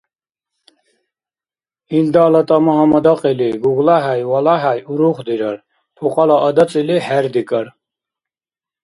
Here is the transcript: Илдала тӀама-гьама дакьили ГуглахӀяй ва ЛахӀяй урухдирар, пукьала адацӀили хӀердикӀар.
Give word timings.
Илдала 1.97 2.41
тӀама-гьама 2.47 2.99
дакьили 3.05 3.49
ГуглахӀяй 3.63 4.21
ва 4.31 4.39
ЛахӀяй 4.45 4.79
урухдирар, 4.91 5.57
пукьала 5.95 6.37
адацӀили 6.47 6.97
хӀердикӀар. 7.05 7.67